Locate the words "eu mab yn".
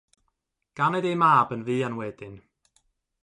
1.11-1.65